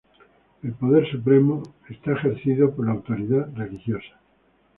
[0.63, 4.19] El poder supremo es ejercido por la autoridad religiosa.